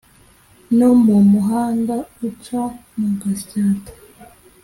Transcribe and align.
no 0.77 0.89
mu 1.05 1.17
muhanda 1.31 1.95
uca 2.27 2.61
mu 2.97 3.09
gasyata 3.21 3.91